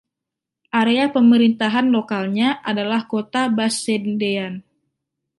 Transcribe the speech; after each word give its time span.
Area 0.81 1.05
pemerintahan 1.15 1.87
lokalnya 1.95 2.49
adalah 2.71 3.01
Kota 3.11 3.43
Bassendean. 3.57 4.53